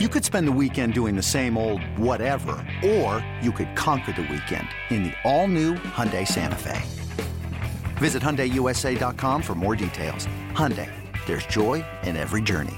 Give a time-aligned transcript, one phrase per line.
[0.00, 4.22] You could spend the weekend doing the same old whatever, or you could conquer the
[4.22, 6.82] weekend in the all-new Hyundai Santa Fe.
[7.98, 10.26] Visit HyundaiUSA.com for more details.
[10.50, 10.90] Hyundai,
[11.26, 12.74] there's joy in every journey.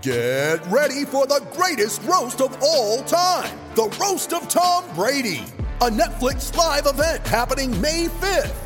[0.00, 3.54] Get ready for the greatest roast of all time.
[3.74, 5.44] The Roast of Tom Brady.
[5.82, 8.65] A Netflix live event happening May 5th.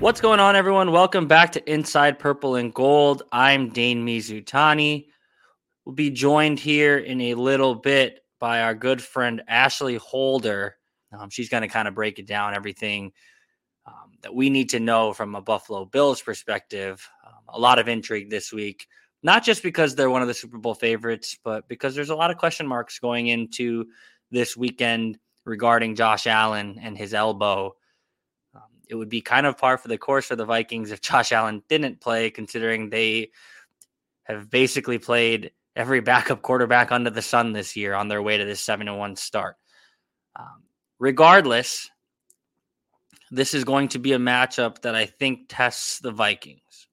[0.00, 0.90] What's going on, everyone?
[0.90, 3.22] Welcome back to Inside Purple and Gold.
[3.30, 5.06] I'm Dane Mizutani.
[5.84, 10.76] We'll be joined here in a little bit by our good friend Ashley Holder.
[11.16, 13.12] Um, she's going to kind of break it down, everything
[13.86, 17.08] um, that we need to know from a Buffalo Bills perspective.
[17.24, 18.88] Um, a lot of intrigue this week,
[19.22, 22.32] not just because they're one of the Super Bowl favorites, but because there's a lot
[22.32, 23.86] of question marks going into
[24.30, 27.76] this weekend regarding Josh Allen and his elbow.
[28.88, 31.62] It would be kind of par for the course for the Vikings if Josh Allen
[31.68, 33.30] didn't play, considering they
[34.24, 38.44] have basically played every backup quarterback under the sun this year on their way to
[38.44, 39.56] this 7 1 start.
[40.36, 40.64] Um,
[40.98, 41.90] regardless,
[43.30, 46.88] this is going to be a matchup that I think tests the Vikings.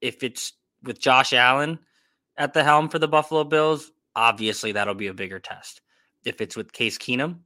[0.00, 1.78] If it's with Josh Allen
[2.36, 5.80] at the helm for the Buffalo Bills, obviously that'll be a bigger test.
[6.24, 7.40] If it's with Case Keenum,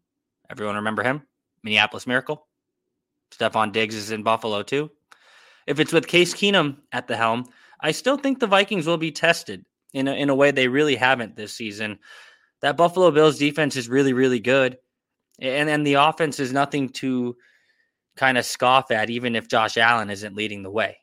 [0.51, 1.23] everyone remember him?
[1.63, 2.46] Minneapolis Miracle.
[3.33, 4.91] Stefon Diggs is in Buffalo too.
[5.67, 7.47] If it's with Case Keenum at the helm,
[7.81, 10.97] I still think the Vikings will be tested in a, in a way they really
[10.97, 11.99] haven't this season.
[12.63, 14.79] That Buffalo Bills defense is really, really good.
[15.39, 17.37] And, and the offense is nothing to
[18.17, 20.97] kind of scoff at, even if Josh Allen isn't leading the way.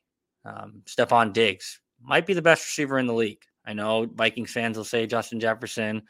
[0.46, 3.42] Um, Stefon Diggs might be the best receiver in the league.
[3.66, 6.04] I know Vikings fans will say Justin Jefferson.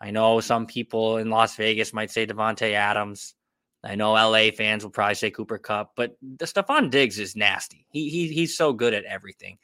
[0.00, 3.34] I know some people in Las Vegas might say Davante Adams.
[3.84, 7.86] I know LA fans will probably say Cooper Kupp, but the Stefon Diggs is nasty.
[7.90, 9.58] He, he he's so good at everything.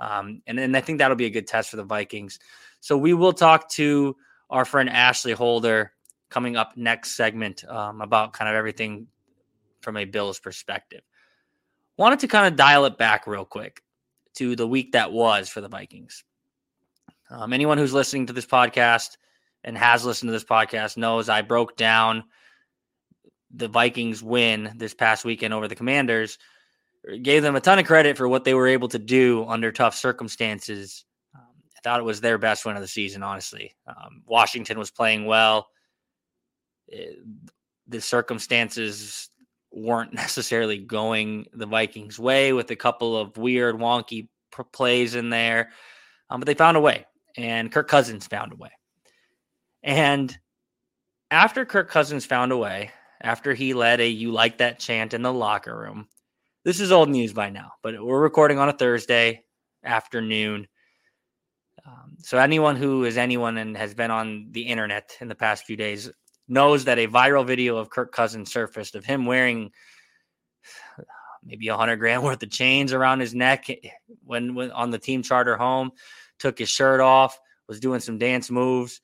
[0.00, 2.38] Um, and, and I think that'll be a good test for the Vikings.
[2.80, 4.16] So we will talk to
[4.50, 5.92] our friend Ashley Holder
[6.30, 9.06] coming up next segment um, about kind of everything
[9.80, 11.02] from a Bills perspective.
[11.96, 13.82] Wanted to kind of dial it back real quick
[14.34, 16.24] to the week that was for the Vikings.
[17.30, 19.16] Um, anyone who's listening to this podcast
[19.62, 22.24] and has listened to this podcast knows I broke down
[23.56, 26.38] the Vikings win this past weekend over the Commanders,
[27.22, 29.94] gave them a ton of credit for what they were able to do under tough
[29.94, 31.04] circumstances.
[31.34, 31.42] Um,
[31.76, 33.74] I thought it was their best win of the season, honestly.
[33.86, 35.68] Um, Washington was playing well.
[36.88, 37.18] It,
[37.86, 39.30] the circumstances
[39.70, 45.30] weren't necessarily going the Vikings' way with a couple of weird, wonky p- plays in
[45.30, 45.70] there,
[46.30, 47.04] um, but they found a way,
[47.36, 48.70] and Kirk Cousins found a way.
[49.82, 50.36] And
[51.30, 52.90] after Kirk Cousins found a way,
[53.24, 56.06] after he led a you like that chant in the locker room.
[56.62, 59.44] This is old news by now, but we're recording on a Thursday
[59.82, 60.68] afternoon.
[61.86, 65.64] Um, so anyone who is anyone and has been on the internet in the past
[65.64, 66.10] few days
[66.48, 69.70] knows that a viral video of Kirk Cousins surfaced of him wearing
[71.44, 73.66] maybe a hundred grand worth of chains around his neck
[74.22, 75.92] when, when on the team charter home,
[76.38, 79.00] took his shirt off, was doing some dance moves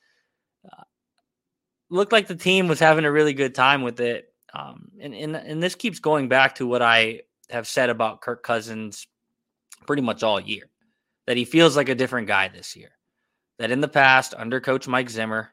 [1.90, 4.32] looked like the team was having a really good time with it.
[4.54, 8.42] Um, and, and and this keeps going back to what I have said about Kirk
[8.42, 9.06] Cousins
[9.86, 10.70] pretty much all year.
[11.26, 12.90] That he feels like a different guy this year.
[13.58, 15.52] That in the past, under Coach Mike Zimmer,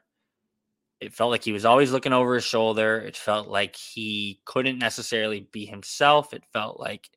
[1.00, 2.98] it felt like he was always looking over his shoulder.
[2.98, 6.34] It felt like he couldn't necessarily be himself.
[6.34, 7.08] It felt like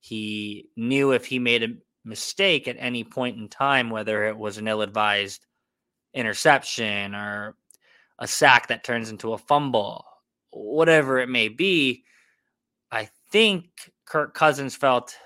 [0.00, 4.56] he knew if he made a mistake at any point in time, whether it was
[4.56, 5.44] an ill advised
[6.14, 7.56] interception or
[8.18, 10.04] a sack that turns into a fumble,
[10.50, 12.04] whatever it may be.
[12.90, 13.66] I think
[14.06, 15.16] Kirk Cousins felt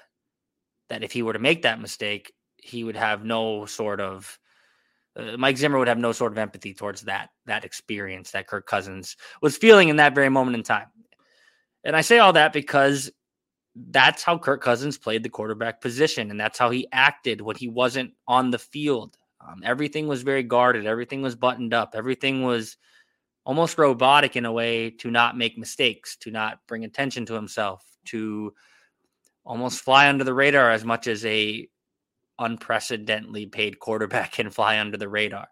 [0.88, 4.38] that if he were to make that mistake, he would have no sort of
[5.14, 8.66] Uh, Mike Zimmer would have no sort of empathy towards that that experience that Kirk
[8.66, 10.88] Cousins was feeling in that very moment in time.
[11.84, 13.10] And I say all that because
[13.74, 17.68] that's how Kirk Cousins played the quarterback position, and that's how he acted when he
[17.68, 19.16] wasn't on the field.
[19.46, 22.76] Um, everything was very guarded, everything was buttoned up, everything was
[23.44, 27.84] almost robotic in a way to not make mistakes, to not bring attention to himself,
[28.06, 28.54] to
[29.44, 31.68] almost fly under the radar as much as a
[32.38, 35.48] unprecedentedly paid quarterback can fly under the radar.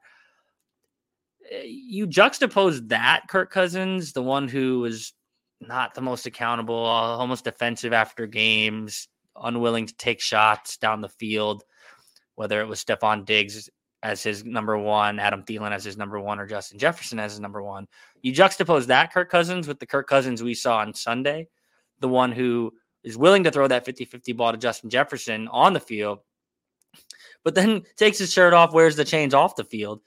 [1.51, 5.13] Eh, you juxtapose that Kirk Cousins, the one who was
[5.61, 11.65] not the most accountable, almost defensive after games, unwilling to take shots down the field,
[12.37, 13.69] whether it was Stefon Diggs
[14.03, 17.41] as his number one, Adam Thielen as his number one, or Justin Jefferson as his
[17.41, 17.87] number one.
[18.23, 21.49] You juxtapose that Kirk Cousins with the Kirk Cousins we saw on Sunday,
[22.01, 22.73] the one who
[23.05, 26.21] is willing to throw that 50 50 ball to Justin Jefferson on the field,
[27.45, 30.01] but then takes his shirt off, wears the chains off the field,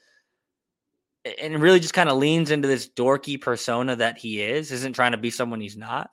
[1.40, 5.12] and really just kind of leans into this dorky persona that he is, isn't trying
[5.12, 6.10] to be someone he's not.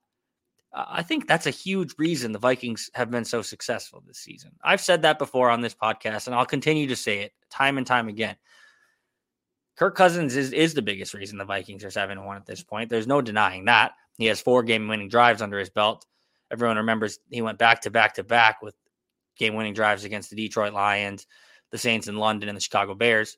[0.74, 4.52] I think that's a huge reason the Vikings have been so successful this season.
[4.64, 7.86] I've said that before on this podcast, and I'll continue to say it time and
[7.86, 8.38] time again.
[9.76, 12.90] Kirk Cousins is, is the biggest reason the Vikings are 7 1 at this point.
[12.90, 13.94] There's no denying that.
[14.18, 16.06] He has four game winning drives under his belt.
[16.52, 18.76] Everyone remembers he went back to back to back with
[19.38, 21.26] game winning drives against the Detroit Lions,
[21.72, 23.38] the Saints in London, and the Chicago Bears.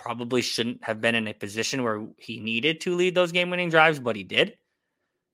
[0.00, 3.68] probably shouldn't have been in a position where he needed to lead those game winning
[3.68, 4.56] drives, but he did.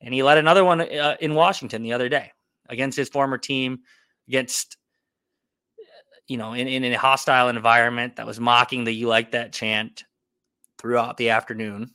[0.01, 2.33] And he led another one uh, in Washington the other day
[2.69, 3.79] against his former team,
[4.27, 4.77] against,
[6.27, 10.05] you know, in, in a hostile environment that was mocking the you like that chant
[10.79, 11.93] throughout the afternoon.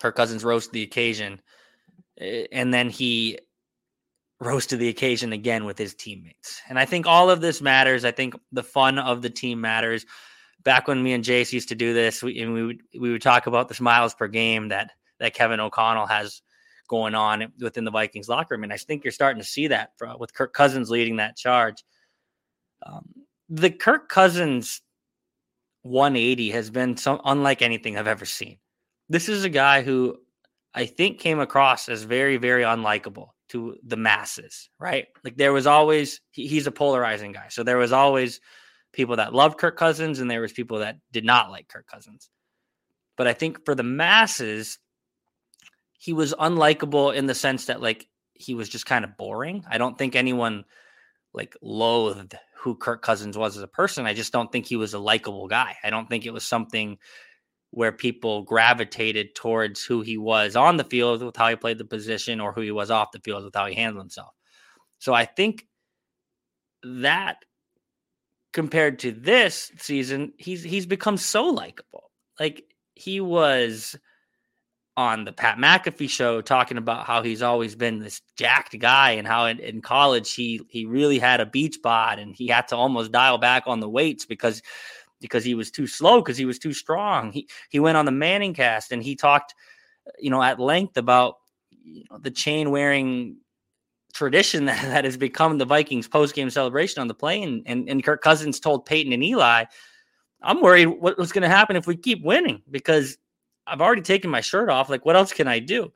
[0.00, 1.42] Kirk Cousins rose to the occasion.
[2.18, 3.36] Eh, and then he
[4.38, 6.62] rose to the occasion again with his teammates.
[6.68, 8.04] And I think all of this matters.
[8.04, 10.06] I think the fun of the team matters
[10.62, 13.22] back when me and Jace used to do this, we, and we would we would
[13.22, 16.42] talk about the miles per game that that Kevin O'Connell has
[16.88, 19.92] going on within the Vikings locker room, and I think you're starting to see that
[20.18, 21.84] with Kirk Cousins leading that charge.
[22.84, 23.04] Um,
[23.48, 24.82] the Kirk Cousins
[25.82, 28.58] 180 has been so unlike anything I've ever seen.
[29.08, 30.16] This is a guy who
[30.74, 35.06] I think came across as very, very unlikable to the masses, right?
[35.24, 38.40] Like there was always he, he's a polarizing guy, so there was always
[38.92, 42.28] people that loved Kirk Cousins and there was people that did not like Kirk Cousins.
[43.16, 44.78] But I think for the masses,
[45.92, 49.64] he was unlikable in the sense that like he was just kind of boring.
[49.68, 50.64] I don't think anyone
[51.32, 54.06] like loathed who Kirk Cousins was as a person.
[54.06, 55.76] I just don't think he was a likable guy.
[55.84, 56.98] I don't think it was something
[57.70, 61.84] where people gravitated towards who he was on the field with how he played the
[61.84, 64.34] position or who he was off the field with how he handled himself.
[64.98, 65.66] So I think
[66.82, 67.44] that
[68.52, 72.10] compared to this season, he's he's become so likable.
[72.38, 72.64] Like
[72.94, 73.96] he was
[74.96, 79.26] on the Pat McAfee show talking about how he's always been this jacked guy and
[79.26, 82.76] how in, in, college he he really had a beach bod and he had to
[82.76, 84.60] almost dial back on the weights because
[85.20, 87.32] because he was too slow because he was too strong.
[87.32, 89.54] He he went on the Manning cast and he talked
[90.18, 91.36] you know at length about
[91.82, 93.36] you know, the chain wearing
[94.12, 97.62] tradition that, that has become the Vikings post game celebration on the plane.
[97.66, 99.64] And, and Kirk Cousins told Peyton and Eli,
[100.42, 103.18] I'm worried what, what's going to happen if we keep winning because
[103.66, 104.90] I've already taken my shirt off.
[104.90, 105.92] Like, what else can I do?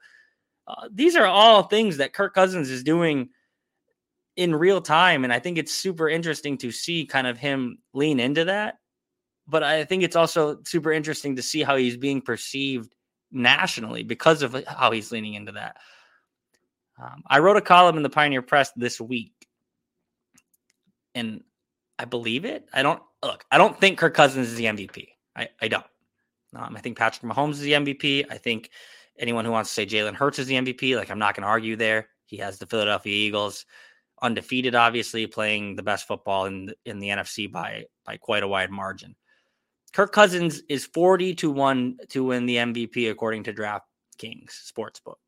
[0.66, 3.30] Uh, these are all things that Kirk Cousins is doing
[4.36, 5.24] in real time.
[5.24, 8.78] And I think it's super interesting to see kind of him lean into that.
[9.46, 12.94] But I think it's also super interesting to see how he's being perceived
[13.30, 15.76] nationally because of how he's leaning into that.
[17.00, 19.32] Um, I wrote a column in the Pioneer Press this week,
[21.14, 21.42] and
[21.98, 22.68] I believe it.
[22.72, 23.44] I don't look.
[23.50, 25.08] I don't think Kirk Cousins is the MVP.
[25.36, 25.86] I, I don't.
[26.54, 28.26] Um, I think Patrick Mahomes is the MVP.
[28.30, 28.70] I think
[29.18, 31.48] anyone who wants to say Jalen Hurts is the MVP, like I'm not going to
[31.48, 32.08] argue there.
[32.26, 33.66] He has the Philadelphia Eagles
[34.22, 38.48] undefeated, obviously playing the best football in the, in the NFC by by quite a
[38.48, 39.16] wide margin.
[39.92, 45.23] Kirk Cousins is 40 to 1 to win the MVP according to DraftKings Sportsbook.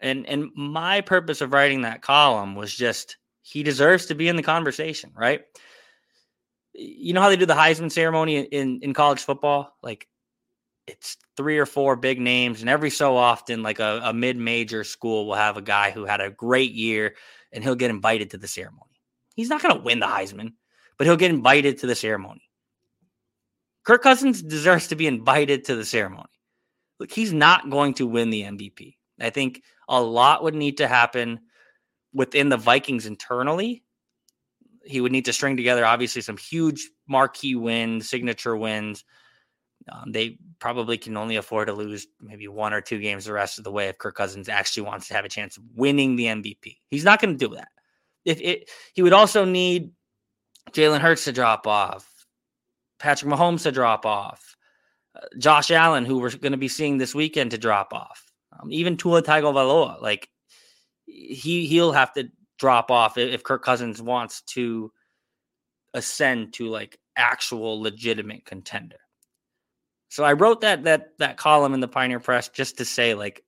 [0.00, 4.36] And and my purpose of writing that column was just he deserves to be in
[4.36, 5.42] the conversation, right?
[6.78, 9.76] you know how they do the Heisman ceremony in in college football?
[9.82, 10.06] Like
[10.86, 14.84] it's three or four big names, and every so often, like a, a mid major
[14.84, 17.14] school will have a guy who had a great year
[17.52, 19.00] and he'll get invited to the ceremony.
[19.34, 20.52] He's not going to win the Heisman,
[20.98, 22.42] but he'll get invited to the ceremony.
[23.84, 26.28] Kirk Cousins deserves to be invited to the ceremony.
[26.98, 28.95] Look, he's not going to win the MVP.
[29.20, 31.40] I think a lot would need to happen
[32.12, 33.82] within the Vikings internally.
[34.84, 39.04] He would need to string together, obviously, some huge marquee wins, signature wins
[39.90, 43.58] um, they probably can only afford to lose maybe one or two games the rest
[43.58, 46.26] of the way if Kirk Cousins actually wants to have a chance of winning the
[46.26, 46.78] MVP.
[46.88, 47.68] He's not going to do that.
[48.24, 49.92] If it, he would also need
[50.72, 52.26] Jalen Hurts to drop off,
[52.98, 54.56] Patrick Mahomes to drop off,
[55.14, 58.25] uh, Josh Allen, who we're going to be seeing this weekend, to drop off,
[58.60, 60.00] um, even Tua Tagovailoa.
[60.00, 60.28] Like
[61.06, 64.92] he he'll have to drop off if, Kirk Cousins wants to
[65.94, 68.96] ascend to like actual legitimate contender.
[70.08, 73.42] So I wrote that that that column in the Pioneer Press just to say like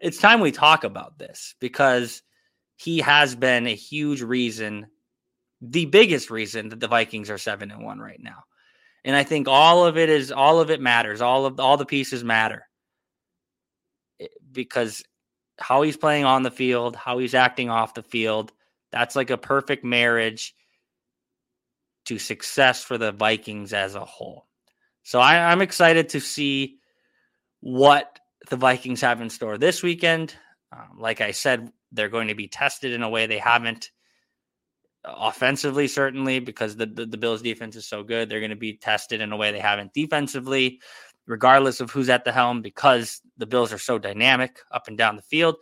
[0.00, 2.22] it's time we talk about this because
[2.76, 4.86] he has been a huge reason,
[5.60, 8.44] the biggest reason that the Vikings are 7 and 1 right now.
[9.04, 11.20] And I think all of it is all of it matters.
[11.20, 12.66] All of all the pieces matter.
[14.20, 15.02] Eh, because
[15.58, 18.52] how he's playing on the field, how he's acting off the field,
[18.90, 20.54] that's like a perfect marriage
[22.06, 24.46] to success for the Vikings as a whole.
[25.02, 26.78] So I, I'm excited to see
[27.60, 28.18] what
[28.50, 30.34] the Vikings have in store this weekend.
[30.72, 33.90] Um, like I said, they're going to be tested in a way they haven't
[35.04, 38.28] offensively, certainly, because the, the, the, Bills defense is so good.
[38.28, 40.80] They're going to be tested in a way they haven't defensively,
[41.26, 45.16] regardless of who's at the helm, because the Bills are so dynamic up and down
[45.16, 45.56] the field.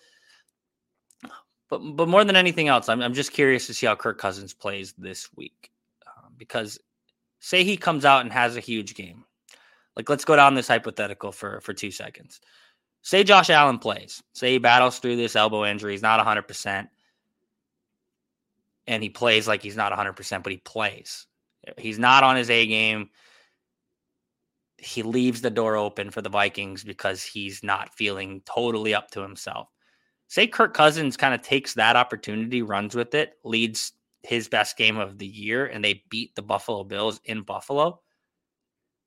[1.69, 4.52] But, but more than anything else, I'm, I'm just curious to see how Kirk Cousins
[4.52, 5.71] plays this week.
[6.07, 6.78] Um, because
[7.40, 9.25] say he comes out and has a huge game,
[9.97, 12.40] like, let's go down this hypothetical for for two seconds.
[13.02, 14.23] Say Josh Allen plays.
[14.33, 15.92] Say he battles through this elbow injury.
[15.92, 16.88] He's not 100%.
[18.87, 21.26] And he plays like he's not 100%, but he plays.
[21.78, 23.11] He's not on his A game.
[24.82, 29.20] He leaves the door open for the Vikings because he's not feeling totally up to
[29.20, 29.68] himself.
[30.28, 34.98] Say Kirk Cousins kind of takes that opportunity, runs with it, leads his best game
[34.98, 38.00] of the year, and they beat the Buffalo Bills in Buffalo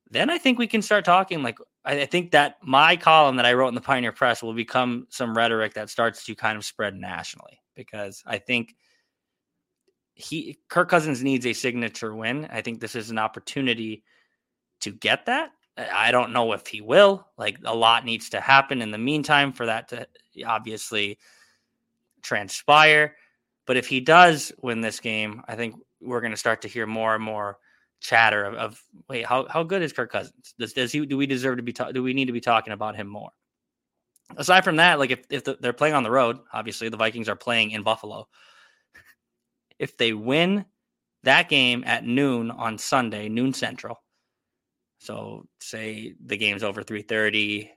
[0.10, 1.41] then I think we can start talking.
[1.41, 5.08] Like, I, think that my column that I wrote in the Pioneer Press will become
[5.10, 8.75] some rhetoric that starts to kind of spread nationally because I think
[10.13, 12.48] he, Kirk Cousins needs a signature win.
[12.51, 14.03] I think this is an opportunity
[14.82, 15.51] to get that.
[15.77, 17.27] I don't know if he will.
[17.38, 20.08] Like, a lot needs to happen in the meantime for that to
[20.46, 21.20] obviously
[22.22, 23.15] transpire.
[23.65, 26.86] But if he does win this game, I think we're going to start to hear
[26.86, 27.58] more and more
[28.00, 30.53] chatter of, of wait, how, how good is Kirk Cousins?
[30.60, 32.74] Does, does he do we deserve to be ta- do we need to be talking
[32.74, 33.32] about him more?
[34.38, 37.29] Aside from that, like if if the, they're playing on the road, obviously the Vikings
[37.29, 38.27] are playing in Buffalo.
[39.79, 40.65] If they win
[41.24, 44.01] that game at noon on Sunday, noon Central.
[45.06, 47.70] So say the game's over 3:30,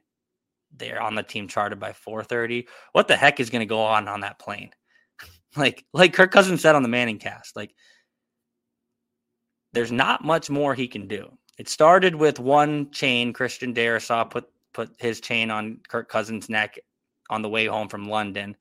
[0.76, 2.66] they're on the team charted by 4:30.
[2.92, 4.70] What the heck is going to go on on that plane?
[5.56, 7.74] like like Kirk Cousins said on the Manning cast, like
[9.72, 11.30] there's not much more he can do.
[11.58, 13.32] It started with one chain.
[13.32, 16.78] Christian Darrisaw put put his chain on Kirk Cousins' neck
[17.30, 18.56] on the way home from London.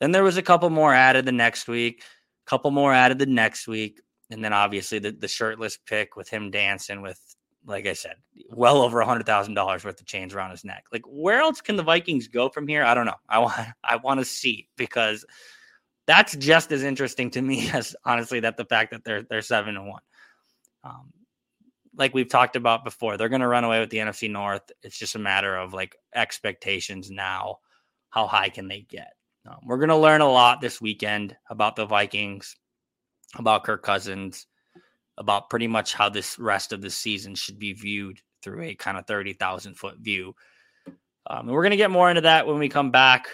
[0.00, 2.02] Then there was a couple more added the next week,
[2.46, 4.00] a couple more added the next week,
[4.30, 7.20] and then obviously the, the shirtless pick with him dancing with,
[7.66, 8.16] like I said,
[8.50, 10.84] well over a hundred thousand dollars worth of chains around his neck.
[10.92, 12.84] Like where else can the Vikings go from here?
[12.84, 13.14] I don't know.
[13.28, 13.54] I want
[13.84, 15.24] I want to see because
[16.06, 19.76] that's just as interesting to me as honestly that the fact that they're they're seven
[19.76, 20.02] and one.
[20.84, 21.12] Um,
[21.96, 24.70] like we've talked about before, they're going to run away with the NFC North.
[24.82, 27.58] It's just a matter of like expectations now.
[28.10, 29.12] How high can they get?
[29.48, 32.56] Um, we're going to learn a lot this weekend about the Vikings,
[33.36, 34.46] about Kirk Cousins,
[35.18, 38.98] about pretty much how this rest of the season should be viewed through a kind
[38.98, 40.34] of 30,000 foot view.
[41.28, 43.28] Um, and we're going to get more into that when we come back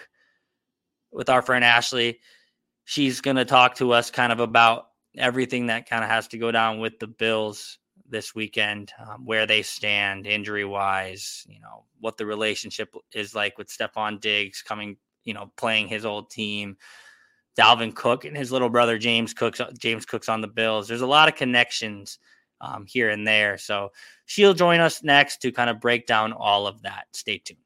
[1.11, 2.21] with our friend Ashley.
[2.85, 4.87] She's going to talk to us kind of about
[5.17, 9.47] everything that kind of has to go down with the Bills this weekend, um, where
[9.47, 14.97] they stand injury wise, you know, what the relationship is like with Stefon Diggs coming,
[15.25, 16.77] you know, playing his old team,
[17.59, 20.89] Dalvin Cook and his little brother James Cooks, James Cooks on the Bills.
[20.89, 22.19] There's a lot of connections
[22.61, 23.59] um, here and there.
[23.59, 23.91] So
[24.27, 27.07] she'll join us next to kind of break down all of that.
[27.13, 27.59] Stay tuned.